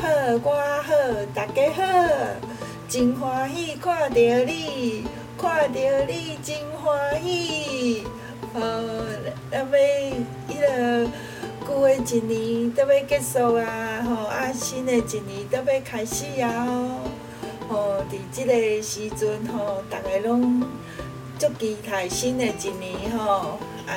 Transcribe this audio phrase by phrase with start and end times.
[0.00, 0.08] 好，
[0.42, 0.50] 我
[0.82, 0.94] 好，
[1.34, 1.82] 大家好，
[2.88, 5.04] 真欢喜看到你，
[5.38, 5.78] 看到
[6.08, 8.04] 你真欢喜。
[8.54, 9.04] 呃，
[9.52, 11.10] 要要迄个
[11.68, 16.66] 旧的一年都要结束啊，吼啊，新的一年都要开始啊，
[17.68, 20.62] 吼，伫即个时阵吼，大家拢
[21.38, 23.92] 足期待新的一年吼，啊。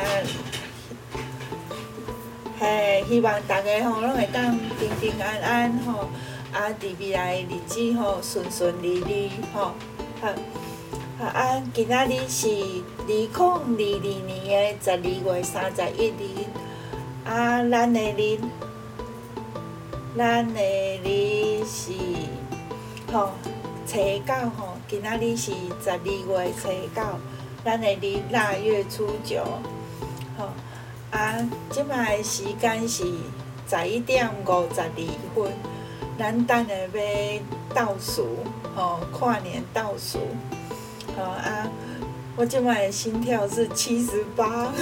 [3.13, 6.09] 希望大家吼拢会当平平安安吼，
[6.51, 9.73] 啊，伫未来的日子吼顺顺利利吼，
[10.19, 16.43] 好，啊，今仔日是二零二二年的十二月三十一日，
[17.23, 18.39] 啊，咱的日，
[20.17, 20.59] 咱的
[21.03, 21.93] 日是
[23.11, 23.29] 吼
[23.85, 25.51] 初九吼，今仔日是
[25.83, 27.01] 十二月初九，
[27.63, 29.43] 咱的日腊月初九，
[30.35, 30.49] 吼。
[31.13, 31.37] 啊，
[31.69, 33.03] 即摆时间是
[33.67, 34.89] 十一点五十二
[35.35, 35.53] 分，
[36.17, 37.39] 咱等下要
[37.71, 38.37] 倒数，
[38.75, 40.17] 吼，跨年倒数，
[41.15, 41.69] 好啊，
[42.35, 44.73] 我即摆的心跳是七十八，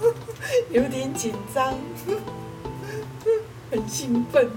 [0.72, 1.74] 有点紧张，
[3.70, 4.50] 很兴奋，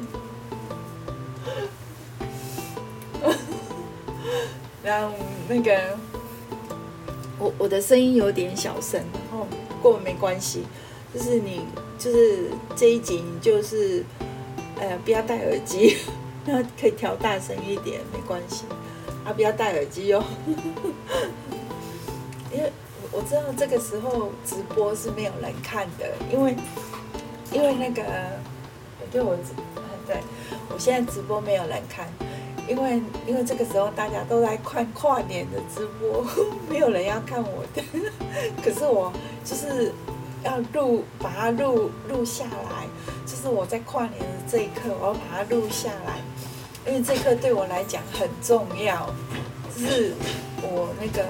[4.81, 5.13] 然后
[5.49, 5.97] 那个，
[7.37, 9.45] 我我的声音有点小声，然后
[9.81, 10.63] 过没关系。
[11.11, 11.61] 就是你，
[11.97, 14.05] 就是这一集，你就是，
[14.79, 15.97] 呃，不要戴耳机，
[16.45, 18.65] 那可以调大声一点，没关系。
[19.25, 20.23] 啊，不要戴耳机哦，
[22.53, 22.71] 因为
[23.11, 26.55] 我知道这个时候直播是没有人看的，因为，
[27.51, 28.03] 因为那个，
[29.11, 29.35] 对我，
[30.05, 30.17] 对，
[30.71, 32.07] 我现在直播没有人看，
[32.67, 36.23] 因为，因为这个时候大家都在看跨年的直播，
[36.69, 37.81] 没有人要看我的，
[38.63, 39.11] 可是我
[39.43, 39.91] 就是。
[40.43, 42.87] 要录，把它录录下来，
[43.25, 46.21] 就是我在跨年的这一刻，我要把它录下来，
[46.87, 49.13] 因为这一刻对我来讲很重要。
[49.75, 50.13] 就是
[50.61, 51.25] 我那个，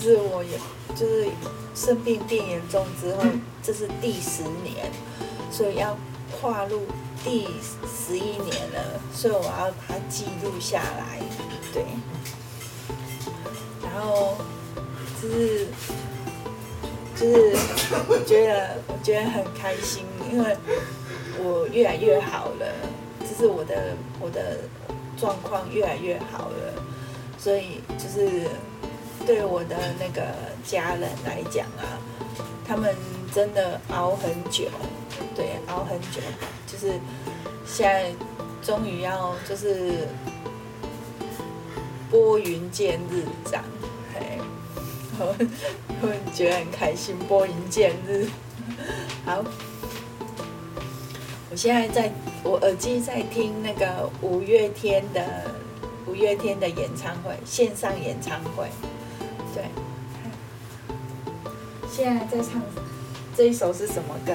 [0.00, 0.58] 就是我也，
[0.96, 1.28] 就是
[1.74, 3.24] 生病变严重之后，
[3.62, 4.90] 这是第十年，
[5.50, 5.96] 所以要
[6.40, 6.82] 跨入
[7.22, 7.46] 第
[7.86, 11.20] 十一年了，所以我要把它记录下来，
[11.74, 11.84] 对。
[13.82, 14.36] 然后
[15.20, 15.66] 就是。
[17.18, 17.56] 就是
[18.08, 20.56] 我觉得，我觉得很开心，因为
[21.42, 22.66] 我越来越好了，
[23.20, 24.58] 就是我的我的
[25.16, 26.82] 状况越来越好了，
[27.36, 28.46] 所以就是
[29.26, 30.22] 对我的那个
[30.64, 31.98] 家人来讲啊，
[32.64, 32.94] 他们
[33.34, 34.66] 真的熬很久，
[35.34, 36.20] 对，熬很久，
[36.68, 36.92] 就是
[37.66, 38.12] 现在
[38.62, 40.06] 终于要就是
[42.10, 43.64] 拨云见日长。
[45.20, 45.34] 我
[46.02, 48.28] 我觉得很开心，拨云见日。
[49.24, 49.44] 好，
[51.50, 52.12] 我现在在
[52.44, 55.20] 我耳机在听那个五月天的
[56.06, 58.68] 五月天的演唱会，线上演唱会。
[59.54, 59.64] 对，
[61.90, 62.62] 现在在唱
[63.36, 64.32] 这一首是什么歌？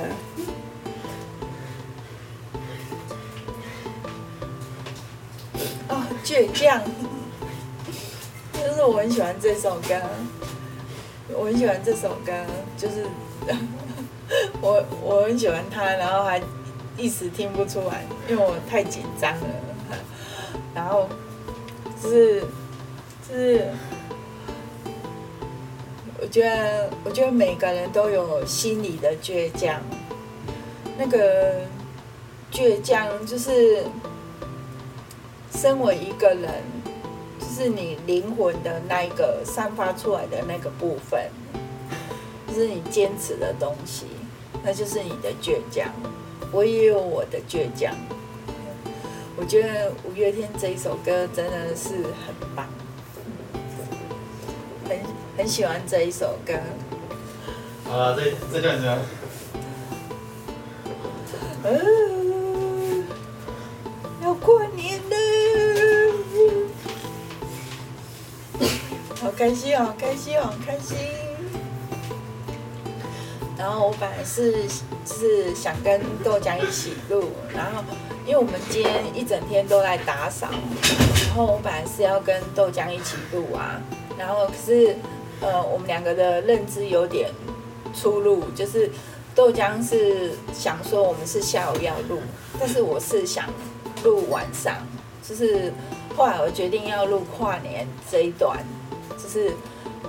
[5.88, 6.82] 哦，倔强，
[8.54, 9.96] 就是我很喜欢这首歌。
[11.38, 12.32] 我很喜欢这首歌，
[12.78, 13.06] 就是
[14.62, 16.42] 我我很喜欢它，然后还
[16.98, 19.48] 一时听不出来，因为我太紧张了。
[20.76, 21.08] 然后
[22.02, 22.42] 就是
[23.28, 23.68] 就是，
[26.20, 29.82] 我觉得我觉得每个人都有心里的倔强，
[30.98, 31.62] 那个
[32.52, 33.84] 倔强就是
[35.52, 36.72] 身为一个人。
[37.63, 41.29] 是你灵魂的那一个散发出来的那个部分，
[42.46, 44.06] 就是你坚持的东西，
[44.62, 45.90] 那就是你的倔强。
[46.52, 47.96] 我也有我的倔强。
[49.38, 51.94] 我觉得五月天这一首歌真的是
[52.25, 52.68] 很棒，
[54.90, 55.00] 很
[55.38, 56.53] 很喜欢这一首歌。
[57.85, 58.85] 好了，这这段子。
[61.63, 62.22] 嗯，
[69.43, 70.95] 开心哦，开心哦，开心。
[73.57, 74.53] 然后我本来是
[75.05, 77.84] 就是想跟豆浆一起录，然后
[78.25, 80.47] 因为我们今天一整天都在打扫，
[81.28, 83.81] 然后我本来是要跟豆浆一起录啊，
[84.17, 84.95] 然后可是
[85.41, 87.29] 呃我们两个的认知有点
[87.93, 88.90] 出入，就是
[89.35, 92.22] 豆浆是想说我们是下午要录，
[92.57, 93.43] 但是我是想
[94.05, 94.73] 录晚上，
[95.22, 95.73] 就是
[96.16, 98.57] 后来我决定要录跨年这一段。
[99.18, 99.54] 就是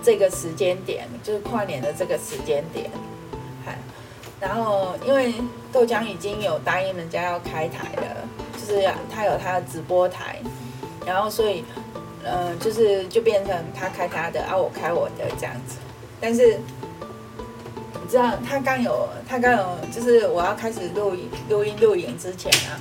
[0.02, 2.90] 这个时间点，就是跨年的这个时间点，
[4.40, 5.32] 然后因为
[5.72, 10.38] 豆浆已经有答应人家要开台了，就是他有他的直播台，
[11.06, 11.64] 然后所以，
[12.22, 15.78] 呃，就是就变成他开他的，啊，我开我的这样子。
[16.20, 16.58] 但是
[18.02, 22.76] 你知道，他刚有他刚有，就是我要开始录音录音录影之前啊，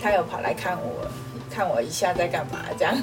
[0.00, 1.06] 他有跑来看我，
[1.48, 2.96] 看我一下在干嘛这样。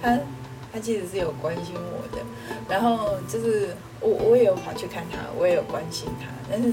[0.00, 0.16] 他
[0.72, 2.22] 他其实是有关心我的，
[2.68, 6.72] 然后就是我我也有跑去看他，我也有关心他，但是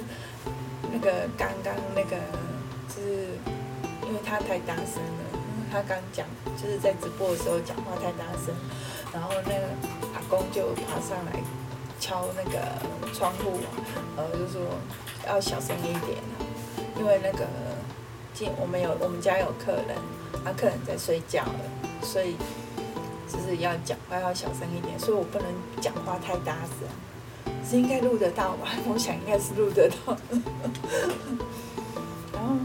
[0.91, 2.17] 那个刚刚那个。
[2.87, 3.27] 就是
[4.07, 6.25] 因为他太大声了，因为他刚讲
[6.55, 8.55] 就是在直播的时候讲话太大声，
[9.11, 9.67] 然后那个
[10.13, 11.33] 阿公就爬上来
[11.99, 12.57] 敲那个
[13.13, 13.59] 窗户，
[14.15, 14.61] 呃，就说
[15.27, 16.17] 要小声一点，
[16.97, 17.45] 因为那个
[18.33, 19.97] 进我们有我们家有客人，
[20.45, 21.59] 他客人在睡觉了，
[22.01, 22.37] 所以
[23.27, 25.47] 就是要讲话要小声一点，所以我不能
[25.81, 26.87] 讲话太大声，
[27.67, 28.69] 是应该录得到吧？
[28.87, 30.17] 我想应该是录得到，
[32.33, 32.55] 然后。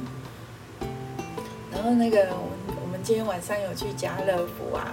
[1.72, 4.92] 然后那个，我们我们今天晚上有去家乐福啊，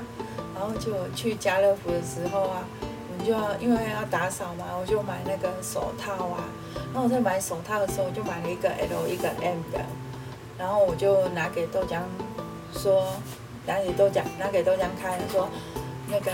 [0.56, 6.46] 然后就去家乐福的时候啊，我们就要因为要打扫嘛，我就买那个手套啊。
[6.94, 9.86] 然后我在买手套的时候，我就买了一个 L 一个 M 的，
[10.58, 12.04] 然后我就拿给豆浆
[12.74, 13.14] 说，
[13.68, 15.48] 拿给豆浆拿给豆浆看，说
[16.10, 16.32] 那个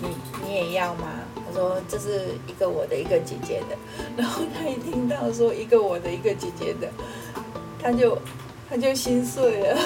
[0.00, 0.08] 你
[0.44, 1.08] 你也要吗？
[1.46, 3.76] 他说这是一个我的一个姐姐的，
[4.16, 6.88] 然后他一听到说一个我的一个姐姐的，
[7.82, 8.16] 他就。
[8.66, 9.78] 他就心碎了，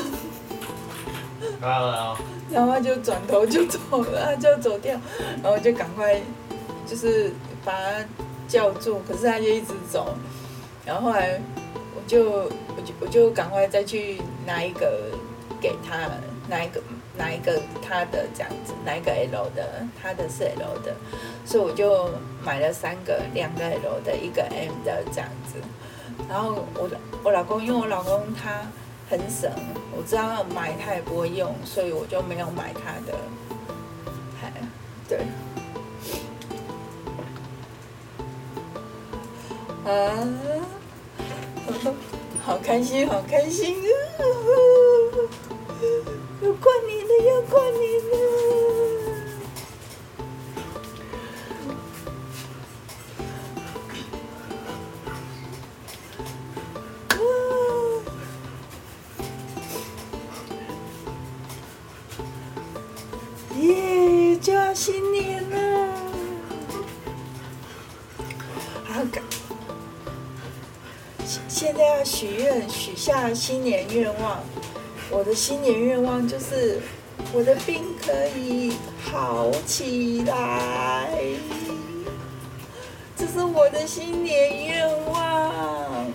[2.48, 4.98] 然后他就转头就走了，他就走掉，
[5.42, 6.18] 然后就赶快
[6.86, 7.32] 就是
[7.64, 8.04] 把他
[8.46, 10.14] 叫住，可是他就一直走，
[10.86, 11.40] 然后后来
[11.94, 15.10] 我就我就我就赶快再去拿一个
[15.60, 16.08] 给他，
[16.48, 16.80] 拿一个
[17.16, 20.96] 拿一个他的这样子，拿一个 L 的，他的是 L 的，
[21.44, 22.10] 所以我就
[22.44, 25.60] 买了三个，两个 L 的，一个 M 的这样子。
[26.28, 26.90] 然后我
[27.22, 28.66] 我老公，因为我老公他
[29.08, 29.50] 很省，
[29.96, 33.16] 我知道买他也不会用，所以我就没有买他的。
[34.40, 34.52] 还
[35.08, 35.18] 对，
[39.84, 39.90] 啊，
[42.44, 43.84] 好开心，好开心啊！
[46.40, 48.18] 又过年了，又过年了。
[64.74, 65.88] 新年了，
[68.84, 69.02] 好。
[71.48, 74.40] 现在要许愿，许下新年愿望。
[75.10, 76.80] 我的新年愿望就是
[77.32, 81.08] 我的病可以好起来，
[83.16, 86.06] 这是我的新年愿望。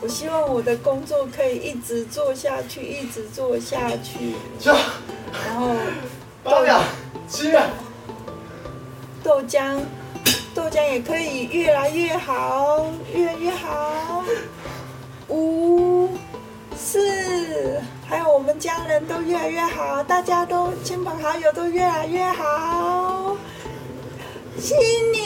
[0.00, 4.34] 我希望我的工作可以一直做下去，一直做下去。
[4.62, 5.74] 然后，
[6.44, 6.80] 八秒。
[7.28, 7.60] 七个
[9.22, 9.78] 豆浆，
[10.54, 14.24] 豆浆也可以越来越好，越来越好。
[18.06, 23.36] 还有我们家人都越来越好，大家都亲朋好友都越来越好。
[24.58, 24.76] 新
[25.12, 25.17] 年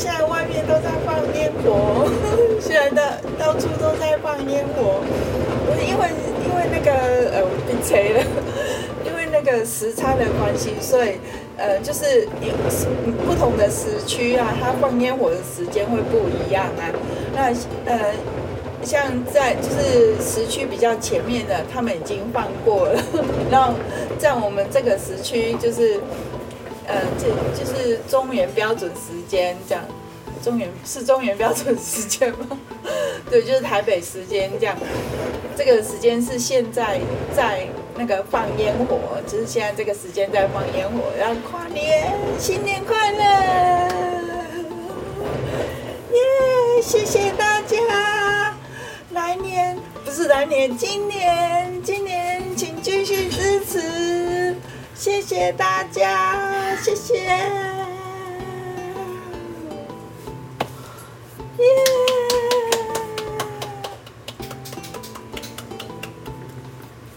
[0.00, 2.08] 现在外面都在放烟火，
[2.58, 5.02] 现在到到处都在放烟火。
[5.66, 6.08] 我因为
[6.42, 6.90] 因为那个
[7.30, 8.24] 呃，我被催了，
[9.04, 11.18] 因为那个时差的关系，所以
[11.58, 12.50] 呃，就是有
[13.26, 16.88] 不同的时区啊，它放烟火的时间会不一样啊。
[17.34, 17.52] 那
[17.84, 18.14] 呃，
[18.82, 22.98] 像在就是时区比较前面的，他们已经放过了，
[23.52, 23.74] 然后
[24.18, 26.00] 在我们这个时区就是。
[26.90, 29.84] 呃，这就是中原标准时间这样，
[30.42, 32.58] 中原是中原标准时间吗？
[33.30, 34.76] 对，就是台北时间这样。
[35.56, 36.98] 这个时间是现在
[37.36, 37.66] 在
[37.96, 43.20] 那个放烟火，就是现在这个时间在放烟火，然后跨年，新年快乐！
[46.12, 48.56] 耶，谢谢大家！
[49.12, 54.19] 来年不是来年，今年，今年请继续支持。
[55.00, 57.14] 谢谢大家，谢谢。
[57.24, 57.64] 耶！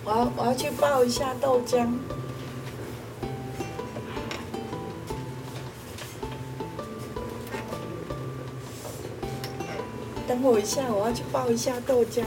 [0.05, 1.85] 我要我要去爆一下豆浆。
[10.25, 12.23] 等我一下，我要去爆一下豆浆。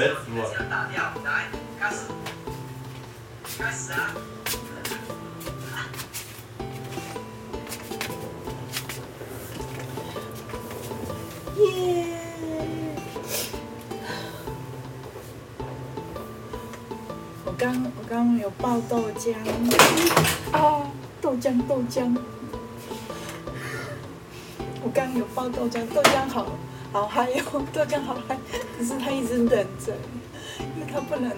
[0.00, 0.42] 哎，什么？
[11.58, 12.06] 耶！
[17.44, 19.34] 我刚我刚有爆豆浆，
[20.52, 20.88] 啊，
[21.20, 22.16] 豆浆豆浆，
[24.82, 26.46] 我刚有爆豆浆，豆浆好。
[26.92, 28.36] 好嗨哟，豆浆好嗨，
[28.76, 29.94] 可是他一直忍着，
[30.58, 31.30] 因为他不能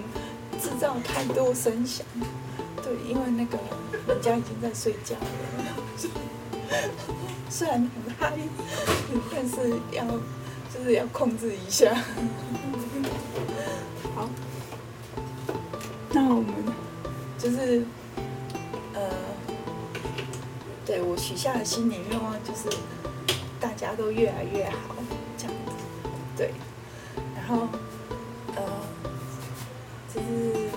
[0.59, 2.07] 制造太多声响。
[2.83, 3.59] 对，因为那个
[4.09, 6.81] 人家已经在睡觉了，
[7.51, 8.33] 虽然很嗨，
[9.31, 10.05] 但是要
[10.73, 11.95] 就是要控制一下。
[14.15, 14.29] 好，
[16.13, 16.55] 那我们
[17.39, 17.85] 就是
[18.95, 19.03] 呃，
[20.87, 22.75] 对，我许下的新年愿望就是
[23.83, 24.95] 家都越来越好。
[25.37, 25.55] 这样
[26.37, 26.51] 对，
[27.35, 27.67] 然后，
[28.55, 28.63] 呃，
[30.15, 30.71] 就是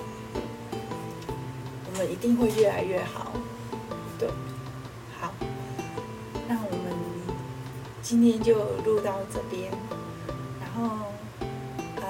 [1.86, 3.32] 我们一定会越来越好。
[4.18, 4.28] 对，
[5.20, 5.32] 好，
[6.48, 6.92] 那我们
[8.02, 9.70] 今天就录到这边，
[10.60, 11.06] 然后，
[11.96, 12.06] 呃，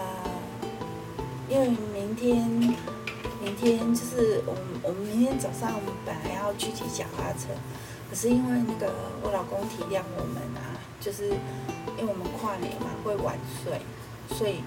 [1.48, 2.48] 因为明天，
[3.40, 7.54] 明天就是我们我们明天早上我们本来要去骑脚踏车，
[8.08, 11.32] 可是因为那个我老公体谅我们啊，就是。
[11.98, 13.80] 因为我们跨年嘛会晚睡，
[14.36, 14.60] 所以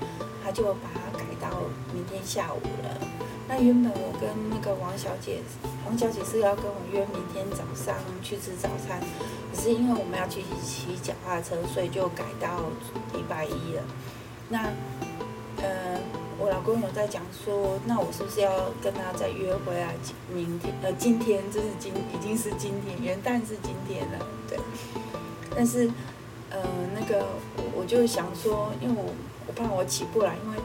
[0.43, 1.61] 他就把它改到
[1.93, 3.07] 明天下午了。
[3.47, 5.43] 那原本我跟那个王小姐，
[5.85, 8.99] 王小姐是要跟我约明天早上去吃早餐，
[9.53, 12.65] 可是因为我们要去骑脚踏车，所以就改到
[13.13, 13.83] 礼拜一了。
[14.49, 14.73] 那，
[16.49, 19.95] 老公有在讲说，那我是不是要跟他再约回来？
[20.33, 24.57] 明天呃，今天这是今已经是今天，元旦是今天了，对。
[25.55, 25.89] 但是。
[26.51, 26.59] 呃，
[26.95, 27.27] 那个
[27.57, 29.13] 我我就想说，因为我
[29.45, 30.57] 我怕我起不来，因为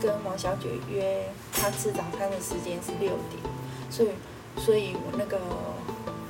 [0.00, 3.42] 跟王小姐约她吃早餐的时间是六点，
[3.90, 4.10] 所以
[4.56, 5.40] 所以我那个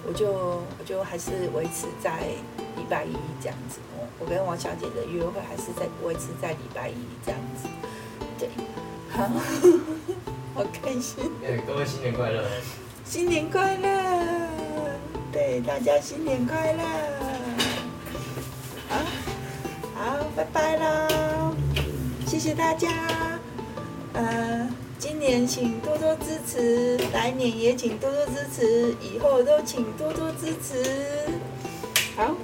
[0.08, 2.20] 我就我就还是维持在
[2.74, 3.80] 礼拜一这样子。
[4.18, 7.68] 我跟王小姐的约会还是在维持在礼拜一这样子。
[8.42, 8.50] 对，
[9.08, 9.28] 好，
[10.54, 11.30] 好开心。
[11.44, 12.42] 哎，各位新年快乐！
[13.04, 14.48] 新年快乐！
[15.30, 16.82] 对，大家新年快乐
[19.94, 20.26] 好！
[20.34, 21.54] 拜拜喽，
[22.26, 22.88] 谢谢大家。
[24.14, 24.68] 呃，
[24.98, 31.30] 今年请多多支持，来年也请多多支持，以后都请多多支持。
[32.16, 32.34] 好，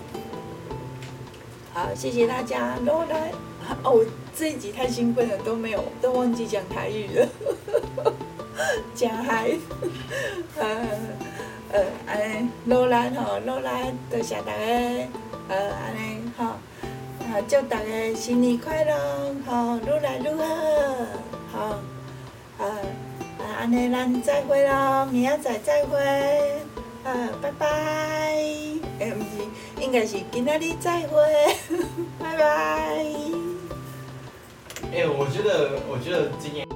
[1.75, 2.77] 好，谢谢大家。
[2.85, 3.33] 罗来，
[3.85, 4.05] 哦，
[4.37, 7.29] 这一集太兴奋了，都没有，都忘记讲台语了。
[8.95, 9.51] 讲嗨，
[10.57, 10.87] 呃
[11.73, 15.09] 呃，哎，罗来哈，罗来，多谢大家，
[15.49, 16.59] 呃，安尼好。
[17.31, 18.95] 好，祝大家新年快乐，
[19.45, 20.33] 好，越来越
[21.53, 21.59] 好，
[22.57, 22.65] 好，啊，
[23.39, 25.99] 啊，安尼咱再会咯，明仔载再会，
[27.05, 27.67] 啊，拜拜，
[28.99, 31.21] 哎，不是，应该是今仔日再会，
[32.19, 33.28] 拜拜。
[34.93, 36.68] 哎，我觉得，我觉得今年。